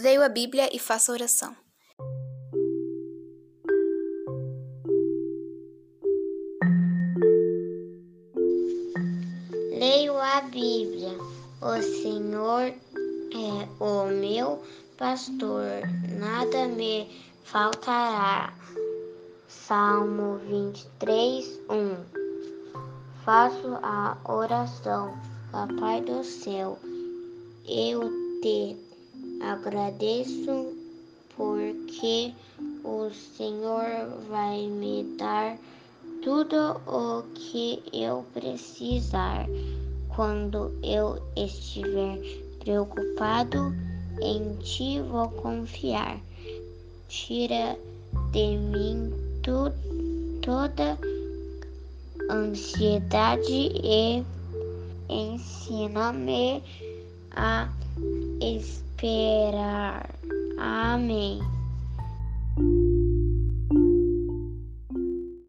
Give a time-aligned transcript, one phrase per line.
[0.00, 1.56] Leio a Bíblia e faço oração.
[9.76, 11.18] Leio a Bíblia.
[11.60, 14.62] O Senhor é o meu
[14.96, 15.82] pastor,
[16.16, 17.10] nada me
[17.42, 18.54] faltará.
[19.48, 25.18] Salmo 23, 1 Faço a oração,
[25.50, 26.78] Papai do céu,
[27.66, 28.08] eu
[28.40, 28.87] te
[29.40, 30.74] agradeço
[31.36, 32.32] porque
[32.84, 33.84] o Senhor
[34.28, 35.58] vai me dar
[36.22, 39.46] tudo o que eu precisar
[40.14, 42.18] quando eu estiver
[42.58, 43.72] preocupado.
[44.20, 46.20] Em ti vou confiar.
[47.08, 47.78] Tira
[48.32, 49.12] de mim
[49.42, 49.70] tu,
[50.42, 50.98] toda
[52.28, 54.24] ansiedade e
[55.08, 56.62] ensina-me
[57.38, 57.68] a
[58.40, 60.10] esperar.
[60.58, 61.57] Amém.